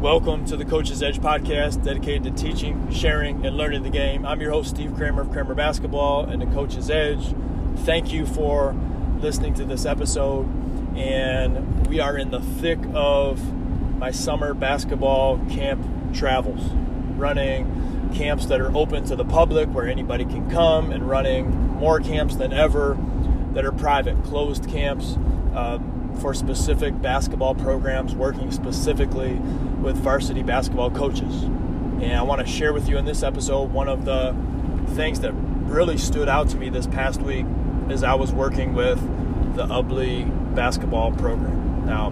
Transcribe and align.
Welcome 0.00 0.46
to 0.46 0.56
the 0.56 0.64
Coach's 0.64 1.02
Edge 1.02 1.20
podcast, 1.20 1.84
dedicated 1.84 2.24
to 2.24 2.30
teaching, 2.30 2.90
sharing, 2.90 3.44
and 3.44 3.54
learning 3.54 3.82
the 3.82 3.90
game. 3.90 4.24
I'm 4.24 4.40
your 4.40 4.50
host, 4.50 4.70
Steve 4.70 4.94
Kramer 4.94 5.20
of 5.20 5.30
Kramer 5.30 5.54
Basketball 5.54 6.24
and 6.24 6.40
the 6.40 6.46
Coach's 6.46 6.88
Edge. 6.88 7.34
Thank 7.80 8.10
you 8.10 8.24
for 8.24 8.74
listening 9.20 9.52
to 9.54 9.66
this 9.66 9.84
episode. 9.84 10.48
And 10.96 11.86
we 11.86 12.00
are 12.00 12.16
in 12.16 12.30
the 12.30 12.40
thick 12.40 12.78
of 12.94 13.52
my 13.98 14.10
summer 14.10 14.54
basketball 14.54 15.36
camp 15.50 15.86
travels, 16.14 16.62
running 17.18 18.10
camps 18.14 18.46
that 18.46 18.58
are 18.58 18.74
open 18.74 19.04
to 19.04 19.16
the 19.16 19.26
public 19.26 19.68
where 19.68 19.86
anybody 19.86 20.24
can 20.24 20.50
come, 20.50 20.92
and 20.92 21.10
running 21.10 21.50
more 21.72 22.00
camps 22.00 22.36
than 22.36 22.54
ever 22.54 22.96
that 23.52 23.66
are 23.66 23.72
private, 23.72 24.24
closed 24.24 24.66
camps. 24.66 25.18
Uh, 25.54 25.78
for 26.20 26.34
specific 26.34 27.00
basketball 27.00 27.54
programs 27.54 28.14
working 28.14 28.50
specifically 28.52 29.34
with 29.82 29.96
varsity 29.96 30.42
basketball 30.42 30.90
coaches. 30.90 31.42
And 31.42 32.12
I 32.12 32.22
want 32.22 32.40
to 32.40 32.46
share 32.46 32.72
with 32.72 32.88
you 32.88 32.98
in 32.98 33.04
this 33.04 33.22
episode 33.22 33.72
one 33.72 33.88
of 33.88 34.04
the 34.04 34.34
things 34.94 35.20
that 35.20 35.32
really 35.32 35.98
stood 35.98 36.28
out 36.28 36.48
to 36.50 36.56
me 36.56 36.68
this 36.68 36.86
past 36.86 37.22
week 37.22 37.46
as 37.88 38.02
I 38.02 38.14
was 38.14 38.32
working 38.32 38.74
with 38.74 39.00
the 39.56 39.66
Ubly 39.66 40.54
basketball 40.54 41.12
program. 41.12 41.86
Now, 41.86 42.10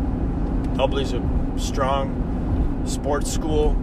Ubly's 0.79 1.13
a 1.13 1.23
strong 1.59 2.85
sports 2.87 3.33
school, 3.33 3.77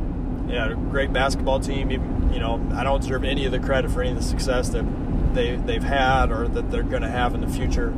yeah, 0.48 0.72
a 0.72 0.76
great 0.76 1.14
basketball 1.14 1.60
team. 1.60 1.92
You 1.92 2.40
know, 2.40 2.66
I 2.74 2.84
don't 2.84 3.02
deserve 3.02 3.24
any 3.24 3.46
of 3.46 3.52
the 3.52 3.60
credit 3.60 3.92
for 3.92 4.02
any 4.02 4.12
of 4.12 4.18
the 4.18 4.24
success 4.24 4.70
that 4.70 4.86
they, 5.34 5.56
they've 5.56 5.84
had 5.84 6.32
or 6.32 6.48
that 6.48 6.72
they're 6.72 6.84
going 6.84 7.02
to 7.02 7.10
have 7.10 7.34
in 7.36 7.42
the 7.42 7.48
future. 7.48 7.90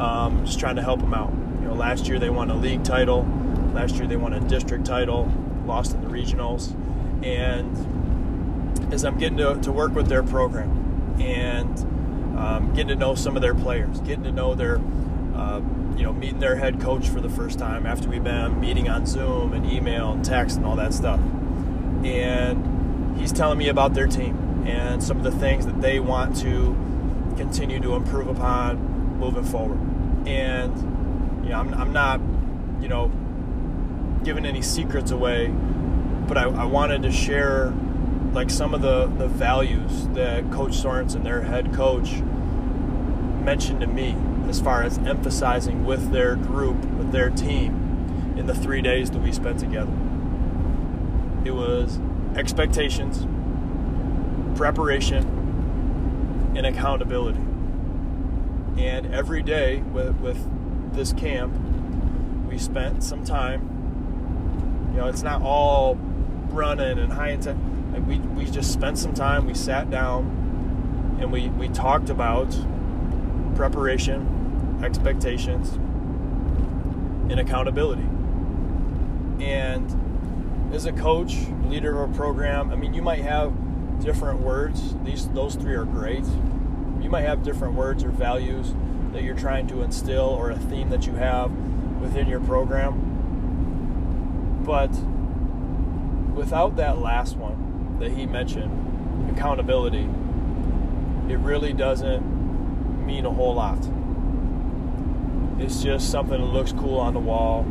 Um, 0.00 0.42
just 0.44 0.58
trying 0.58 0.76
to 0.76 0.82
help 0.82 1.00
them 1.00 1.14
out. 1.14 1.32
Last 1.76 2.08
year 2.08 2.18
they 2.18 2.30
won 2.30 2.50
a 2.50 2.56
league 2.56 2.84
title. 2.84 3.26
Last 3.74 3.96
year 3.96 4.06
they 4.06 4.16
won 4.16 4.32
a 4.32 4.40
district 4.40 4.86
title, 4.86 5.30
lost 5.66 5.94
in 5.94 6.00
the 6.00 6.08
regionals. 6.08 6.74
And 7.24 8.92
as 8.92 9.04
I'm 9.04 9.18
getting 9.18 9.38
to, 9.38 9.60
to 9.60 9.72
work 9.72 9.94
with 9.94 10.08
their 10.08 10.22
program 10.22 11.16
and 11.20 11.78
um, 12.38 12.72
getting 12.74 12.88
to 12.88 12.96
know 12.96 13.14
some 13.14 13.36
of 13.36 13.42
their 13.42 13.54
players, 13.54 14.00
getting 14.00 14.24
to 14.24 14.32
know 14.32 14.54
their, 14.54 14.80
uh, 15.34 15.60
you 15.96 16.02
know, 16.02 16.12
meeting 16.12 16.38
their 16.38 16.56
head 16.56 16.80
coach 16.80 17.08
for 17.08 17.20
the 17.20 17.28
first 17.28 17.58
time 17.58 17.86
after 17.86 18.08
we've 18.08 18.24
been 18.24 18.58
meeting 18.60 18.88
on 18.88 19.06
Zoom 19.06 19.52
and 19.52 19.70
email 19.70 20.12
and 20.12 20.24
text 20.24 20.56
and 20.56 20.66
all 20.66 20.76
that 20.76 20.94
stuff. 20.94 21.20
And 22.04 23.18
he's 23.18 23.32
telling 23.32 23.58
me 23.58 23.68
about 23.68 23.94
their 23.94 24.06
team 24.06 24.64
and 24.66 25.02
some 25.02 25.16
of 25.18 25.24
the 25.24 25.30
things 25.32 25.66
that 25.66 25.80
they 25.80 26.00
want 26.00 26.36
to 26.38 26.76
continue 27.36 27.80
to 27.80 27.94
improve 27.94 28.28
upon 28.28 29.18
moving 29.18 29.44
forward. 29.44 29.78
And 30.26 30.95
you 31.46 31.52
know, 31.52 31.60
I'm, 31.60 31.72
I'm 31.74 31.92
not, 31.92 32.20
you 32.82 32.88
know, 32.88 33.06
giving 34.24 34.44
any 34.44 34.62
secrets 34.62 35.12
away, 35.12 35.46
but 36.26 36.36
I, 36.36 36.42
I 36.48 36.64
wanted 36.64 37.02
to 37.02 37.12
share 37.12 37.72
like 38.32 38.50
some 38.50 38.74
of 38.74 38.82
the, 38.82 39.06
the 39.06 39.28
values 39.28 40.08
that 40.08 40.50
Coach 40.50 40.72
Sorensen, 40.72 41.16
and 41.16 41.26
their 41.26 41.42
head 41.42 41.72
coach, 41.72 42.14
mentioned 43.44 43.80
to 43.80 43.86
me 43.86 44.16
as 44.48 44.60
far 44.60 44.82
as 44.82 44.98
emphasizing 44.98 45.84
with 45.84 46.10
their 46.10 46.34
group, 46.34 46.76
with 46.96 47.12
their 47.12 47.30
team 47.30 48.34
in 48.36 48.46
the 48.46 48.54
three 48.54 48.82
days 48.82 49.12
that 49.12 49.20
we 49.20 49.30
spent 49.30 49.60
together. 49.60 49.92
It 51.44 51.52
was 51.52 52.00
expectations, 52.34 53.24
preparation, 54.58 55.22
and 56.56 56.66
accountability. 56.66 57.38
And 58.78 59.14
every 59.14 59.42
day 59.42 59.76
with, 59.78 60.16
with 60.16 60.44
this 60.96 61.12
camp, 61.12 61.54
we 62.48 62.58
spent 62.58 63.04
some 63.04 63.22
time. 63.22 64.90
You 64.92 65.02
know, 65.02 65.06
it's 65.08 65.22
not 65.22 65.42
all 65.42 65.96
running 66.48 66.98
and 66.98 67.12
high 67.12 67.30
intent. 67.30 67.92
Like 67.92 68.06
we 68.06 68.18
we 68.18 68.50
just 68.50 68.72
spent 68.72 68.98
some 68.98 69.14
time. 69.14 69.46
We 69.46 69.54
sat 69.54 69.90
down 69.90 71.18
and 71.20 71.30
we 71.30 71.50
we 71.50 71.68
talked 71.68 72.08
about 72.08 72.56
preparation, 73.54 74.80
expectations, 74.82 75.72
and 77.30 77.38
accountability. 77.38 78.06
And 79.44 80.72
as 80.74 80.86
a 80.86 80.92
coach, 80.92 81.36
leader 81.66 82.02
of 82.02 82.10
a 82.10 82.14
program, 82.14 82.70
I 82.70 82.76
mean, 82.76 82.94
you 82.94 83.02
might 83.02 83.20
have 83.20 83.52
different 84.02 84.40
words. 84.40 84.96
These 85.04 85.28
those 85.28 85.54
three 85.56 85.74
are 85.74 85.84
great. 85.84 86.24
You 87.02 87.10
might 87.10 87.22
have 87.22 87.42
different 87.42 87.74
words 87.74 88.02
or 88.02 88.08
values 88.08 88.74
that 89.16 89.24
you're 89.24 89.34
trying 89.34 89.66
to 89.66 89.80
instill 89.80 90.28
or 90.28 90.50
a 90.50 90.58
theme 90.58 90.90
that 90.90 91.06
you 91.06 91.14
have 91.14 91.50
within 92.02 92.28
your 92.28 92.40
program. 92.40 92.92
But 94.62 94.90
without 96.36 96.76
that 96.76 96.98
last 96.98 97.38
one 97.38 97.96
that 97.98 98.12
he 98.12 98.26
mentioned, 98.26 99.30
accountability, 99.34 100.06
it 101.30 101.38
really 101.38 101.72
doesn't 101.72 103.06
mean 103.06 103.24
a 103.24 103.30
whole 103.30 103.54
lot. 103.54 103.78
It's 105.58 105.82
just 105.82 106.10
something 106.10 106.38
that 106.38 106.52
looks 106.52 106.72
cool 106.72 106.98
on 106.98 107.14
the 107.14 107.20
wall. 107.20 107.66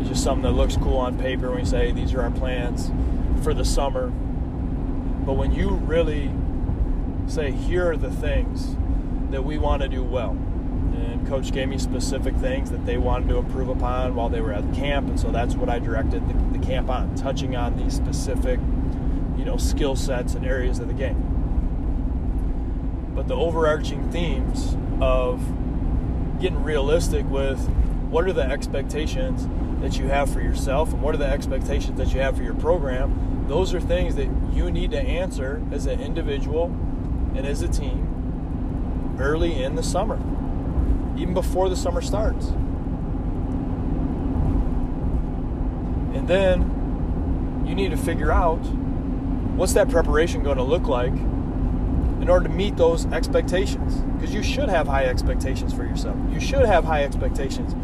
It's 0.00 0.08
just 0.08 0.24
something 0.24 0.44
that 0.44 0.56
looks 0.56 0.78
cool 0.78 0.96
on 0.96 1.18
paper 1.18 1.50
when 1.50 1.60
you 1.60 1.66
say 1.66 1.92
these 1.92 2.14
are 2.14 2.22
our 2.22 2.30
plans 2.30 2.90
for 3.44 3.52
the 3.52 3.66
summer. 3.66 4.06
But 4.06 5.34
when 5.34 5.52
you 5.52 5.68
really 5.68 6.30
say, 7.26 7.50
here 7.50 7.90
are 7.90 7.96
the 7.98 8.10
things 8.10 8.74
that 9.30 9.44
we 9.44 9.58
want 9.58 9.82
to 9.82 9.88
do 9.88 10.02
well, 10.02 10.38
coach 11.22 11.52
gave 11.52 11.68
me 11.68 11.78
specific 11.78 12.34
things 12.36 12.70
that 12.70 12.84
they 12.86 12.98
wanted 12.98 13.28
to 13.28 13.36
improve 13.36 13.68
upon 13.68 14.14
while 14.14 14.28
they 14.28 14.40
were 14.40 14.52
at 14.52 14.74
camp 14.74 15.08
and 15.08 15.18
so 15.18 15.30
that's 15.30 15.54
what 15.54 15.68
i 15.68 15.78
directed 15.78 16.26
the, 16.28 16.58
the 16.58 16.64
camp 16.64 16.88
on 16.88 17.14
touching 17.14 17.56
on 17.56 17.76
these 17.76 17.94
specific 17.94 18.58
you 19.42 19.44
know 19.44 19.56
skill 19.56 19.96
sets 19.96 20.34
and 20.34 20.46
areas 20.46 20.78
of 20.78 20.86
the 20.86 20.94
game. 20.94 21.16
But 23.12 23.26
the 23.26 23.34
overarching 23.34 24.08
themes 24.12 24.76
of 25.00 25.40
getting 26.40 26.62
realistic 26.62 27.28
with 27.28 27.58
what 28.08 28.24
are 28.26 28.32
the 28.32 28.42
expectations 28.44 29.48
that 29.80 29.98
you 29.98 30.06
have 30.06 30.32
for 30.32 30.40
yourself 30.40 30.92
and 30.92 31.02
what 31.02 31.14
are 31.16 31.18
the 31.18 31.26
expectations 31.26 31.98
that 31.98 32.14
you 32.14 32.20
have 32.20 32.36
for 32.36 32.44
your 32.44 32.54
program 32.54 33.46
those 33.48 33.74
are 33.74 33.80
things 33.80 34.14
that 34.14 34.28
you 34.52 34.70
need 34.70 34.92
to 34.92 35.00
answer 35.00 35.60
as 35.72 35.86
an 35.86 36.00
individual 36.00 36.66
and 37.34 37.44
as 37.44 37.62
a 37.62 37.68
team 37.68 39.16
early 39.18 39.60
in 39.60 39.74
the 39.74 39.82
summer 39.82 40.16
even 41.22 41.34
before 41.34 41.68
the 41.68 41.76
summer 41.76 42.02
starts. 42.02 42.48
And 46.14 46.26
then 46.28 47.64
you 47.66 47.74
need 47.74 47.92
to 47.92 47.96
figure 47.96 48.32
out 48.32 48.58
what's 49.56 49.72
that 49.74 49.88
preparation 49.88 50.42
going 50.42 50.56
to 50.56 50.62
look 50.62 50.88
like 50.88 51.12
in 51.12 52.28
order 52.28 52.48
to 52.48 52.52
meet 52.52 52.76
those 52.76 53.06
expectations. 53.06 54.00
Because 54.14 54.34
you 54.34 54.42
should 54.42 54.68
have 54.68 54.86
high 54.86 55.06
expectations 55.06 55.72
for 55.72 55.84
yourself. 55.84 56.16
You 56.30 56.40
should 56.40 56.66
have 56.66 56.84
high 56.84 57.04
expectations 57.04 57.74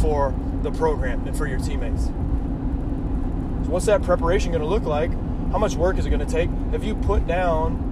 for 0.00 0.34
the 0.62 0.70
program 0.72 1.26
and 1.26 1.36
for 1.36 1.46
your 1.46 1.58
teammates. 1.58 2.06
So 2.06 3.72
what's 3.72 3.86
that 3.86 4.02
preparation 4.02 4.52
going 4.52 4.62
to 4.62 4.68
look 4.68 4.84
like? 4.84 5.10
How 5.52 5.58
much 5.58 5.76
work 5.76 5.98
is 5.98 6.06
it 6.06 6.10
going 6.10 6.26
to 6.26 6.32
take? 6.32 6.50
Have 6.72 6.82
you 6.82 6.94
put 6.94 7.26
down 7.26 7.85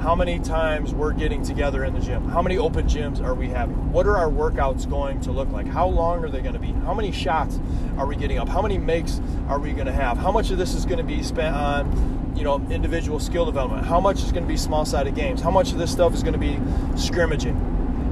how 0.00 0.14
many 0.14 0.38
times 0.38 0.94
we're 0.94 1.12
getting 1.12 1.42
together 1.42 1.84
in 1.84 1.94
the 1.94 2.00
gym. 2.00 2.28
How 2.28 2.42
many 2.42 2.58
open 2.58 2.86
gyms 2.86 3.22
are 3.22 3.34
we 3.34 3.48
having? 3.48 3.92
What 3.92 4.06
are 4.06 4.16
our 4.16 4.28
workouts 4.28 4.88
going 4.88 5.20
to 5.22 5.32
look 5.32 5.50
like? 5.50 5.66
How 5.66 5.88
long 5.88 6.24
are 6.24 6.28
they 6.28 6.40
going 6.40 6.54
to 6.54 6.60
be? 6.60 6.72
How 6.72 6.94
many 6.94 7.10
shots 7.12 7.58
are 7.96 8.06
we 8.06 8.14
getting 8.14 8.38
up? 8.38 8.48
How 8.48 8.62
many 8.62 8.78
makes 8.78 9.20
are 9.48 9.58
we 9.58 9.72
going 9.72 9.86
to 9.86 9.92
have? 9.92 10.18
How 10.18 10.30
much 10.30 10.50
of 10.50 10.58
this 10.58 10.74
is 10.74 10.84
going 10.84 10.98
to 10.98 11.04
be 11.04 11.22
spent 11.22 11.56
on, 11.56 12.34
you 12.36 12.44
know, 12.44 12.64
individual 12.70 13.18
skill 13.18 13.46
development? 13.46 13.86
How 13.86 14.00
much 14.00 14.22
is 14.22 14.32
going 14.32 14.44
to 14.44 14.48
be 14.48 14.56
small-sided 14.56 15.14
games? 15.14 15.40
How 15.40 15.50
much 15.50 15.72
of 15.72 15.78
this 15.78 15.90
stuff 15.90 16.14
is 16.14 16.22
going 16.22 16.34
to 16.34 16.38
be 16.38 16.58
scrimmaging? 16.96 17.54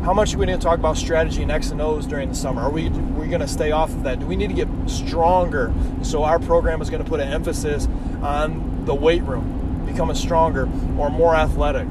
How 0.05 0.13
much 0.13 0.35
are 0.35 0.39
we 0.39 0.47
going 0.47 0.59
to 0.59 0.63
talk 0.65 0.79
about 0.79 0.97
strategy 0.97 1.43
and 1.43 1.51
X 1.51 1.71
and 1.71 1.81
O's 1.81 2.07
during 2.07 2.29
the 2.29 2.35
summer? 2.35 2.63
Are 2.63 2.71
we, 2.71 2.89
are 2.89 2.91
we 2.91 3.29
going 3.29 3.41
to 3.41 3.49
stay 3.49 3.71
off 3.71 3.91
of 3.91 4.03
that? 4.03 4.21
Do 4.21 4.27
we 4.27 4.37
need 4.37 4.49
to 4.49 4.55
get 4.55 4.69
stronger? 4.87 5.73
So 6.03 6.25
our 6.25 6.39
program 6.39 6.83
is 6.83 6.91
going 6.91 7.03
to 7.03 7.09
put 7.09 7.21
an 7.21 7.29
emphasis 7.29 7.89
on 8.23 8.85
the 8.85 8.95
weight 8.95 9.23
room 9.23 9.64
becoming 9.95 10.17
stronger 10.17 10.69
or 10.99 11.09
more 11.09 11.37
athletic 11.37 11.87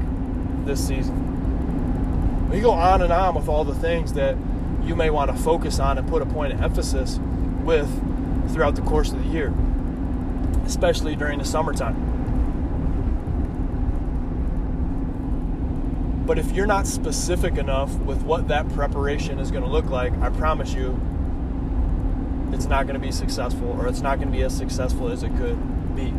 this 0.66 0.86
season. 0.86 2.50
We 2.50 2.60
go 2.60 2.70
on 2.72 3.00
and 3.00 3.10
on 3.10 3.34
with 3.34 3.48
all 3.48 3.64
the 3.64 3.74
things 3.74 4.12
that 4.12 4.36
you 4.82 4.94
may 4.94 5.08
want 5.08 5.34
to 5.34 5.42
focus 5.42 5.78
on 5.78 5.96
and 5.96 6.06
put 6.06 6.20
a 6.20 6.26
point 6.26 6.52
of 6.52 6.62
emphasis 6.62 7.18
with 7.62 7.88
throughout 8.52 8.76
the 8.76 8.82
course 8.82 9.10
of 9.10 9.24
the 9.24 9.28
year, 9.30 9.54
especially 10.66 11.16
during 11.16 11.38
the 11.38 11.46
summertime. 11.46 12.12
But 16.26 16.38
if 16.38 16.52
you're 16.52 16.66
not 16.66 16.86
specific 16.86 17.56
enough 17.56 17.94
with 17.96 18.22
what 18.22 18.48
that 18.48 18.68
preparation 18.74 19.38
is 19.38 19.50
going 19.50 19.64
to 19.64 19.70
look 19.70 19.86
like, 19.86 20.12
I 20.18 20.28
promise 20.28 20.74
you, 20.74 21.00
it's 22.52 22.66
not 22.66 22.86
going 22.86 23.00
to 23.00 23.04
be 23.04 23.12
successful 23.12 23.68
or 23.80 23.88
it's 23.88 24.02
not 24.02 24.16
going 24.16 24.30
to 24.30 24.36
be 24.36 24.42
as 24.42 24.54
successful 24.54 25.08
as 25.08 25.22
it 25.22 25.34
could 25.36 25.96
be. 25.96 26.12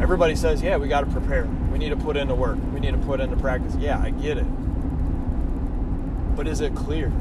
Everybody 0.00 0.34
says, 0.34 0.62
yeah, 0.62 0.78
we 0.78 0.88
got 0.88 1.02
to 1.02 1.06
prepare. 1.06 1.46
We 1.70 1.78
need 1.78 1.90
to 1.90 1.96
put 1.96 2.16
in 2.16 2.26
the 2.26 2.34
work. 2.34 2.58
We 2.72 2.80
need 2.80 2.92
to 2.92 2.98
put 2.98 3.20
into 3.20 3.36
practice. 3.36 3.76
Yeah, 3.76 4.00
I 4.00 4.10
get 4.10 4.38
it. 4.38 4.46
But 6.34 6.48
is 6.48 6.62
it 6.62 6.74
clear? 6.74 7.12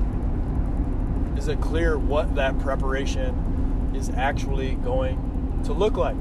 Is 1.35 1.49
it 1.49 1.59
clear 1.59 1.97
what 1.97 2.35
that 2.35 2.57
preparation 2.59 3.91
is 3.93 4.09
actually 4.11 4.75
going 4.75 5.61
to 5.65 5.73
look 5.73 5.97
like? 5.97 6.15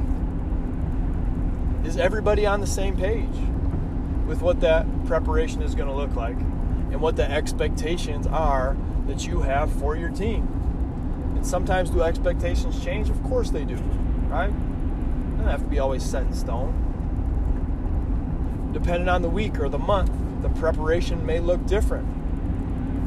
Is 1.85 1.97
everybody 1.97 2.45
on 2.45 2.61
the 2.61 2.67
same 2.67 2.97
page 2.97 3.37
with 4.27 4.43
what 4.43 4.61
that 4.61 4.85
preparation 5.07 5.63
is 5.63 5.77
going 5.77 5.89
to 5.89 5.95
look 5.95 6.17
like 6.17 6.37
and 6.37 7.01
what 7.01 7.15
the 7.15 7.31
expectations 7.31 8.27
are 8.27 8.77
that 9.07 9.27
you 9.27 9.43
have 9.43 9.73
for 9.73 9.97
your 9.97 10.11
team? 10.11 10.43
And 11.37 11.47
sometimes 11.47 11.91
do 11.91 12.03
expectations 12.03 12.83
change? 12.85 13.11
Of 13.11 13.23
course 13.23 13.51
they 13.51 13.65
do, 13.65 13.77
right? 14.27 14.53
Don't 15.39 15.47
have 15.47 15.63
to 15.63 15.69
be 15.69 15.79
always 15.79 16.03
set 16.03 16.23
in 16.25 16.35
stone. 16.35 16.85
Depending 18.73 19.09
on 19.09 19.23
the 19.23 19.31
week 19.31 19.59
or 19.59 19.69
the 19.69 19.79
month, 19.79 20.13
the 20.43 20.49
preparation 20.51 21.25
may 21.25 21.41
look 21.41 21.65
different. 21.67 22.07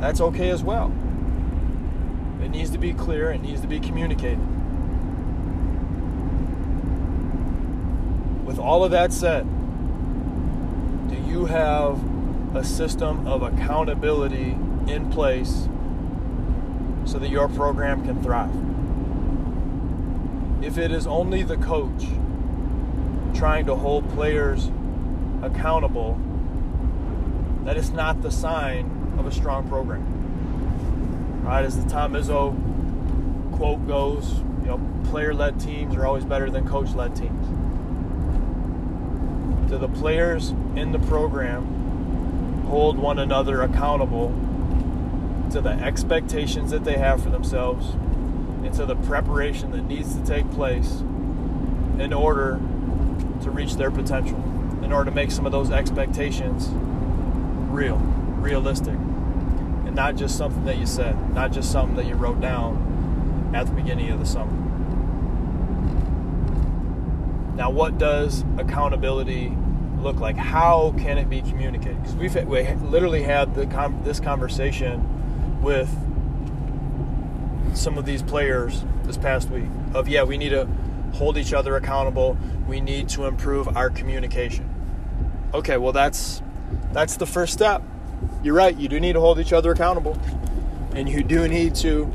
That's 0.01 0.19
okay 0.19 0.50
as 0.50 0.63
well. 0.63 0.92
It 2.42 2.50
needs 2.50 2.72
to 2.72 2.78
be 2.78 2.94
clear, 2.94 3.31
it 3.31 3.42
needs 3.42 3.62
to 3.62 3.68
be 3.68 3.80
communicated. 3.80 4.39
With 8.45 8.57
all 8.57 8.84
of 8.84 8.92
that 8.92 9.13
said, 9.13 9.45
do 11.10 11.16
you 11.30 11.45
have 11.45 12.01
a 12.56 12.63
system 12.63 13.27
of 13.27 13.44
accountability 13.44 14.57
in 14.88 15.10
place 15.12 15.68
so 17.06 17.19
that 17.19 17.30
your 17.30 17.48
program 17.48 18.04
can 18.04 18.22
thrive? 18.24 18.71
If 20.62 20.78
it 20.78 20.92
is 20.92 21.08
only 21.08 21.42
the 21.42 21.58
coach 21.58 22.06
trying 23.34 23.66
to 23.66 23.75
hold 23.75 24.08
players 24.12 24.69
accountable, 25.42 26.19
that 27.63 27.78
is 27.78 27.90
not 27.90 28.22
the 28.22 28.30
sign 28.30 29.16
of 29.18 29.25
a 29.25 29.31
strong 29.31 29.68
program. 29.68 30.06
Right, 31.44 31.66
as 31.66 31.84
the 31.84 31.90
Tom 31.90 32.13
Izzo 32.13 32.56
quote 33.58 33.88
goes, 33.88 34.40
you 34.62 34.68
know, 34.68 34.80
player-led 35.10 35.60
teams 35.60 35.96
are 35.96 36.06
always 36.06 36.25
better 36.25 36.52
than 36.52 36.68
coach-led 36.68 37.16
teams. 37.16 37.48
Do 39.69 39.80
the 39.80 39.90
players 39.90 40.52
in 40.75 40.92
the 40.92 41.00
program 41.00 42.66
hold 42.68 43.00
one 43.00 43.18
another 43.18 43.63
accountable 43.63 44.30
to 45.52 45.60
the 45.60 45.72
expectations 45.72 46.69
that 46.69 46.84
they 46.84 46.98
have 46.98 47.24
for 47.24 47.30
themselves 47.31 47.96
to 48.74 48.86
the 48.86 48.96
preparation 48.96 49.72
that 49.72 49.84
needs 49.84 50.16
to 50.16 50.24
take 50.26 50.50
place 50.52 51.02
in 52.00 52.14
order 52.14 52.60
to 53.42 53.52
reach 53.52 53.76
their 53.76 53.92
potential, 53.92 54.38
in 54.84 54.92
order 54.92 55.10
to 55.10 55.16
make 55.16 55.32
some 55.32 55.46
of 55.46 55.52
those 55.52 55.72
expectations 55.72 56.70
real, 57.72 57.98
realistic, 58.40 58.94
and 58.94 59.96
not 59.96 60.16
just 60.16 60.38
something 60.38 60.66
that 60.66 60.78
you 60.78 60.86
said, 60.86 61.34
not 61.34 61.52
just 61.52 61.72
something 61.72 61.96
that 61.96 62.06
you 62.06 62.16
wrote 62.16 62.40
down 62.40 63.52
at 63.54 63.66
the 63.66 63.74
beginning 63.74 64.10
of 64.10 64.20
the 64.20 64.26
summer. 64.26 64.52
Now, 67.56 67.70
what 67.70 67.98
does 67.98 68.44
accountability 68.58 69.56
look 70.00 70.20
like? 70.20 70.36
How 70.36 70.96
can 70.98 71.18
it 71.18 71.30
be 71.30 71.42
communicated? 71.42 72.02
Because 72.02 72.16
we've 72.16 72.36
we 72.48 72.68
literally 72.76 73.24
had 73.24 73.54
the 73.54 73.66
this 74.04 74.20
conversation 74.20 75.62
with 75.62 75.90
some 77.74 77.98
of 77.98 78.06
these 78.06 78.22
players 78.22 78.84
this 79.04 79.18
past 79.18 79.50
week 79.50 79.70
of 79.94 80.08
yeah, 80.08 80.24
we 80.24 80.38
need 80.38 80.50
to 80.50 80.68
hold 81.14 81.38
each 81.38 81.54
other 81.54 81.76
accountable. 81.76 82.38
We 82.68 82.82
need 82.82 83.10
to 83.10 83.26
improve 83.26 83.68
our 83.76 83.90
communication. 83.90 84.70
Okay, 85.54 85.78
well 85.78 85.92
that's 85.92 86.42
that's 86.94 87.18
the 87.18 87.26
first 87.26 87.54
step. 87.54 87.82
You're 88.44 88.56
right, 88.56 88.76
you 88.76 88.88
do 88.88 89.00
need 89.00 89.14
to 89.14 89.20
hold 89.20 89.40
each 89.40 89.54
other 89.54 89.72
accountable. 89.72 90.18
And 90.94 91.08
you 91.08 91.24
do 91.24 91.48
need 91.48 91.76
to 91.76 92.12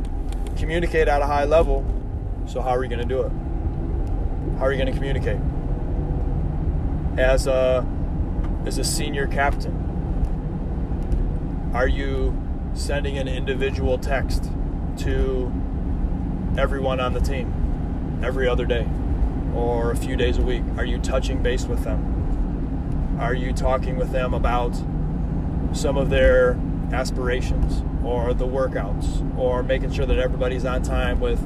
communicate 0.57 1.09
at 1.09 1.23
a 1.23 1.27
high 1.27 1.45
level. 1.45 1.85
So, 2.47 2.61
how 2.61 2.75
are 2.75 2.83
you 2.83 2.91
going 2.91 3.07
to 3.07 3.09
do 3.09 3.23
it? 3.23 3.33
How 4.59 4.67
are 4.67 4.73
you 4.73 4.79
going 4.79 4.93
to 4.93 4.93
communicate? 4.93 5.41
As 7.19 7.47
a, 7.47 7.87
as 8.67 8.79
a 8.79 8.85
senior 8.85 9.27
captain, 9.27 9.75
are 11.75 11.89
you 11.89 12.37
sending 12.75 13.17
an 13.19 13.29
individual 13.29 13.99
text 13.99 14.51
to 14.99 15.53
everyone 16.59 17.01
on 17.01 17.13
the 17.13 17.21
team 17.21 18.21
every 18.23 18.49
other 18.49 18.65
day 18.65 18.87
or 19.55 19.91
a 19.91 19.97
few 19.97 20.17
days 20.17 20.39
a 20.39 20.43
week? 20.43 20.63
Are 20.77 20.85
you 20.85 20.99
touching 20.99 21.43
base 21.43 21.65
with 21.67 21.85
them? 21.85 23.19
Are 23.21 23.35
you 23.35 23.53
talking 23.53 23.97
with 23.97 24.13
them 24.13 24.35
about 24.35 24.77
some 25.73 25.97
of 25.97 26.11
their 26.11 26.59
aspirations 26.93 27.83
or 28.05 28.33
the 28.35 28.47
workouts 28.47 29.37
or 29.39 29.63
making 29.63 29.93
sure 29.93 30.07
that 30.07 30.19
everybody's 30.19 30.65
on 30.65 30.83
time 30.83 31.19
with, 31.21 31.41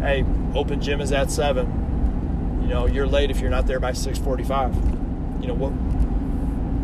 hey, 0.00 0.24
open 0.54 0.80
gym 0.80 1.00
is 1.00 1.12
at 1.12 1.30
7. 1.30 2.60
You 2.62 2.68
know, 2.68 2.86
you're 2.86 3.06
late 3.06 3.30
if 3.30 3.40
you're 3.40 3.50
not 3.50 3.66
there 3.66 3.78
by 3.78 3.92
6:45. 3.92 4.74
You 5.42 5.48
know, 5.48 5.54
what 5.54 5.72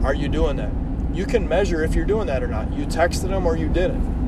are 0.05 0.15
you 0.15 0.29
doing 0.29 0.57
that? 0.57 0.71
You 1.15 1.25
can 1.25 1.49
measure 1.49 1.83
if 1.83 1.95
you're 1.95 2.05
doing 2.05 2.27
that 2.27 2.43
or 2.43 2.49
not. 2.49 2.73
You 2.73 2.85
texted 2.87 3.31
them 3.31 3.47
or 3.47 3.57
you 3.57 3.69
didn't. 3.69 4.20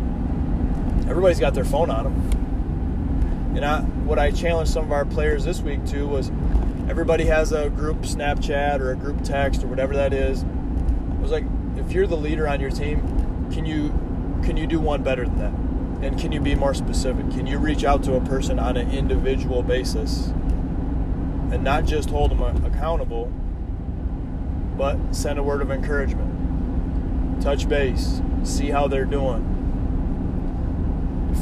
Everybody's 1.09 1.41
got 1.41 1.55
their 1.55 1.65
phone 1.65 1.91
on 1.91 2.05
them. 2.05 3.57
And 3.57 3.65
I, 3.65 3.81
what 3.81 4.19
I 4.19 4.31
challenged 4.31 4.73
some 4.73 4.85
of 4.85 4.93
our 4.93 5.05
players 5.05 5.45
this 5.45 5.61
week 5.61 5.85
to 5.87 6.07
was 6.07 6.31
everybody 6.89 7.27
has 7.27 7.53
a 7.53 7.69
group 7.71 7.99
Snapchat 7.99 8.81
or 8.81 8.93
a 8.93 8.97
group 8.97 9.23
text 9.23 9.63
or 9.63 9.67
whatever 9.67 9.95
that 9.95 10.13
is. 10.13 10.45
I 10.45 11.21
was 11.21 11.31
like, 11.31 11.45
if 11.77 11.93
you're 11.93 12.07
the 12.07 12.17
leader 12.17 12.49
on 12.49 12.61
your 12.61 12.71
team, 12.71 13.01
can 13.53 13.67
you 13.67 13.91
can 14.43 14.57
you 14.57 14.67
do 14.67 14.81
one 14.81 15.03
better 15.03 15.25
than 15.25 15.39
that? 15.39 16.07
And 16.07 16.19
can 16.19 16.33
you 16.33 16.41
be 16.41 16.55
more 16.55 16.75
specific? 16.75 17.31
Can 17.31 17.47
you 17.47 17.59
reach 17.59 17.85
out 17.85 18.03
to 18.05 18.15
a 18.15 18.21
person 18.21 18.59
on 18.59 18.77
an 18.77 18.91
individual 18.91 19.63
basis 19.63 20.29
and 21.53 21.63
not 21.63 21.85
just 21.85 22.11
hold 22.11 22.31
them 22.31 22.43
accountable, 22.65 23.27
but 24.77 24.99
send 25.15 25.39
a 25.39 25.43
word 25.43 25.61
of 25.61 25.71
encouragement, 25.71 27.43
touch 27.43 27.69
base, 27.69 28.21
see 28.43 28.71
how 28.71 28.89
they're 28.89 29.05
doing. 29.05 29.52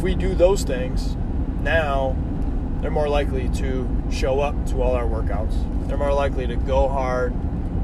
If 0.00 0.04
we 0.04 0.14
do 0.14 0.34
those 0.34 0.62
things, 0.62 1.14
now 1.60 2.16
they're 2.80 2.90
more 2.90 3.10
likely 3.10 3.50
to 3.50 3.86
show 4.10 4.40
up 4.40 4.54
to 4.68 4.80
all 4.80 4.94
our 4.94 5.04
workouts. 5.04 5.54
They're 5.88 5.98
more 5.98 6.14
likely 6.14 6.46
to 6.46 6.56
go 6.56 6.88
hard 6.88 7.34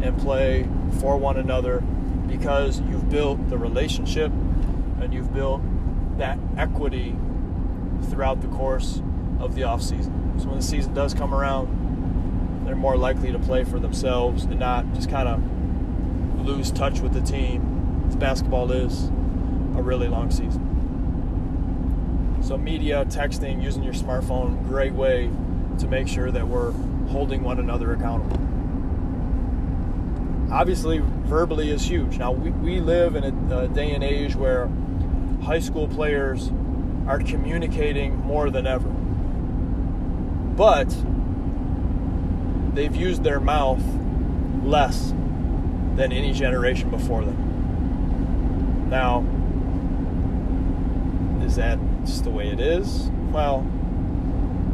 and 0.00 0.16
play 0.16 0.66
for 0.98 1.18
one 1.18 1.36
another 1.36 1.80
because 2.26 2.80
you've 2.80 3.10
built 3.10 3.50
the 3.50 3.58
relationship 3.58 4.32
and 4.98 5.12
you've 5.12 5.34
built 5.34 5.60
that 6.16 6.38
equity 6.56 7.14
throughout 8.04 8.40
the 8.40 8.48
course 8.48 9.02
of 9.38 9.54
the 9.54 9.64
off 9.64 9.82
season. 9.82 10.40
So 10.40 10.46
when 10.46 10.56
the 10.56 10.64
season 10.64 10.94
does 10.94 11.12
come 11.12 11.34
around, 11.34 12.64
they're 12.64 12.76
more 12.76 12.96
likely 12.96 13.30
to 13.30 13.38
play 13.38 13.62
for 13.62 13.78
themselves 13.78 14.44
and 14.44 14.58
not 14.58 14.90
just 14.94 15.10
kind 15.10 15.28
of 15.28 16.46
lose 16.46 16.70
touch 16.70 17.00
with 17.00 17.12
the 17.12 17.20
team. 17.20 18.06
As 18.08 18.16
basketball 18.16 18.72
is 18.72 19.08
a 19.76 19.82
really 19.82 20.08
long 20.08 20.30
season. 20.30 20.65
So, 22.46 22.56
media, 22.56 23.04
texting, 23.06 23.60
using 23.60 23.82
your 23.82 23.92
smartphone, 23.92 24.68
great 24.68 24.92
way 24.92 25.28
to 25.80 25.88
make 25.88 26.06
sure 26.06 26.30
that 26.30 26.46
we're 26.46 26.70
holding 27.10 27.42
one 27.42 27.58
another 27.58 27.92
accountable. 27.92 28.38
Obviously, 30.52 31.00
verbally 31.02 31.72
is 31.72 31.82
huge. 31.82 32.18
Now, 32.18 32.30
we, 32.30 32.50
we 32.50 32.78
live 32.78 33.16
in 33.16 33.24
a, 33.24 33.58
a 33.58 33.66
day 33.66 33.90
and 33.90 34.04
age 34.04 34.36
where 34.36 34.70
high 35.42 35.58
school 35.58 35.88
players 35.88 36.52
are 37.08 37.18
communicating 37.18 38.16
more 38.20 38.48
than 38.48 38.64
ever. 38.64 38.90
But 38.90 40.96
they've 42.76 42.94
used 42.94 43.24
their 43.24 43.40
mouth 43.40 43.82
less 44.62 45.12
than 45.96 46.12
any 46.12 46.32
generation 46.32 46.90
before 46.90 47.24
them. 47.24 48.86
Now, 48.88 49.24
is 51.44 51.56
that 51.56 51.80
just 52.06 52.24
the 52.24 52.30
way 52.30 52.48
it 52.48 52.60
is. 52.60 53.10
Well, 53.32 53.60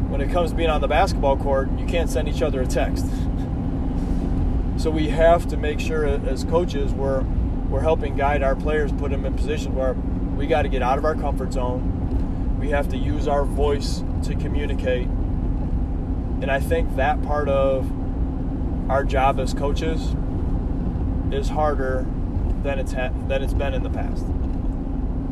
when 0.08 0.20
it 0.20 0.30
comes 0.30 0.50
to 0.50 0.56
being 0.56 0.70
on 0.70 0.80
the 0.80 0.88
basketball 0.88 1.36
court, 1.36 1.70
you 1.78 1.86
can't 1.86 2.10
send 2.10 2.28
each 2.28 2.42
other 2.42 2.60
a 2.60 2.66
text. 2.66 3.06
so 4.76 4.90
we 4.90 5.08
have 5.08 5.48
to 5.48 5.56
make 5.56 5.80
sure 5.80 6.06
as 6.06 6.44
coaches 6.44 6.92
we're 6.92 7.22
we're 7.68 7.80
helping 7.80 8.16
guide 8.16 8.42
our 8.42 8.54
players, 8.54 8.92
put 8.92 9.10
them 9.10 9.24
in 9.24 9.32
position 9.32 9.74
where 9.74 9.94
we 9.94 10.46
got 10.46 10.62
to 10.62 10.68
get 10.68 10.82
out 10.82 10.98
of 10.98 11.06
our 11.06 11.14
comfort 11.14 11.54
zone. 11.54 12.58
We 12.60 12.68
have 12.68 12.90
to 12.90 12.98
use 12.98 13.26
our 13.26 13.44
voice 13.44 14.04
to 14.24 14.34
communicate. 14.34 15.06
And 15.06 16.50
I 16.50 16.60
think 16.60 16.96
that 16.96 17.22
part 17.22 17.48
of 17.48 17.90
our 18.90 19.04
job 19.04 19.40
as 19.40 19.54
coaches 19.54 20.14
is 21.32 21.48
harder 21.48 22.04
than 22.62 22.78
it's 22.78 22.92
ha- 22.92 23.10
than 23.26 23.42
it's 23.42 23.54
been 23.54 23.72
in 23.72 23.82
the 23.82 23.90
past 23.90 24.26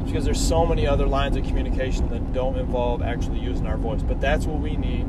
because 0.04 0.25
there's 0.25 0.40
so 0.40 0.66
many 0.66 0.87
other 0.87 1.07
lines 1.07 1.37
of 1.37 1.45
communication 1.45 2.09
that 2.09 2.33
don't 2.33 2.59
involve 2.59 3.02
actually 3.02 3.38
using 3.38 3.66
our 3.66 3.76
voice. 3.76 4.02
But 4.02 4.21
that's 4.21 4.47
what 4.47 4.61
we 4.61 4.76
need 4.76 5.07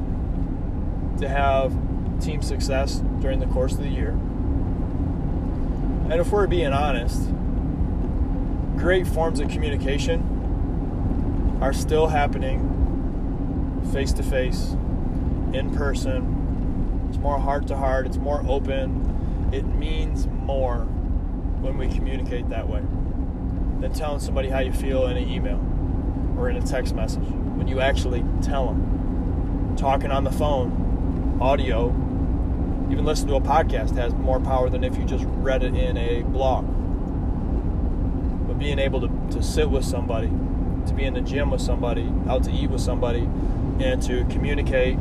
to 1.20 1.28
have 1.28 1.74
team 2.22 2.42
success 2.42 3.02
during 3.20 3.40
the 3.40 3.48
course 3.48 3.74
of 3.74 3.80
the 3.80 3.90
year. 3.90 4.12
And 6.10 6.14
if 6.14 6.32
we're 6.32 6.48
being 6.48 6.74
honest, 6.74 7.22
great 8.78 9.08
forms 9.08 9.40
of 9.40 9.50
communication 9.50 11.60
are 11.62 11.74
still 11.74 12.08
happening 12.08 12.68
face 13.94 14.14
to 14.14 14.24
face 14.24 14.76
in 15.54 15.74
person. 15.76 17.08
It's 17.10 17.18
more 17.18 17.40
heart 17.40 17.68
to 17.68 17.78
heart. 17.78 18.06
It's 18.06 18.18
more 18.18 18.44
open. 18.48 19.50
It 19.52 19.64
means 19.64 20.28
more 20.28 20.80
when 21.62 21.78
we 21.78 21.88
communicate 21.88 22.50
that 22.50 22.68
way 22.68 22.82
than 23.82 23.92
telling 23.92 24.20
somebody 24.20 24.48
how 24.48 24.60
you 24.60 24.72
feel 24.72 25.08
in 25.08 25.18
an 25.18 25.28
email 25.28 25.60
or 26.38 26.50
in 26.50 26.56
a 26.56 26.62
text 26.62 26.96
message. 26.96 27.24
When 27.24 27.68
you 27.68 27.82
actually 27.82 28.24
tell 28.42 28.68
them, 28.68 29.76
talking 29.78 30.12
on 30.12 30.24
the 30.24 30.32
phone, 30.32 31.40
audio, 31.42 31.90
even 32.92 33.04
listening 33.06 33.30
to 33.30 33.36
a 33.36 33.42
podcast 33.42 33.96
has 33.96 34.14
more 34.14 34.40
power 34.40 34.70
than 34.70 34.84
if 34.84 34.98
you 34.98 35.06
just 35.06 35.26
read 35.28 35.64
it 35.64 35.76
in 35.76 35.98
a 35.98 36.22
blog. 36.22 36.66
But 38.48 38.60
being 38.60 38.78
able 38.80 39.02
to, 39.02 39.10
to 39.32 39.42
sit 39.42 39.70
with 39.70 39.84
somebody, 39.84 40.28
to 40.28 40.94
be 40.94 41.06
in 41.06 41.14
the 41.16 41.22
gym 41.22 41.50
with 41.50 41.62
somebody, 41.62 42.12
out 42.28 42.44
to 42.44 42.52
eat 42.52 42.70
with 42.70 42.82
somebody, 42.82 43.28
and 43.80 44.02
to 44.04 44.26
communicate 44.26 44.98